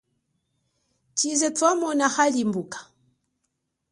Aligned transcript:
Chize 1.17 1.47
thwamona 1.57 2.05
halimbuka. 2.15 2.79